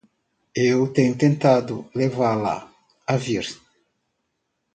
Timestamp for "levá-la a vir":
1.93-3.45